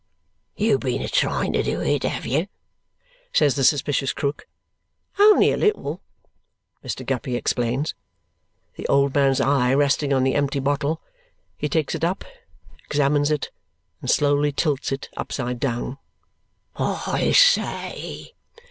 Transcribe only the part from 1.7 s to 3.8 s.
it, have you?" says the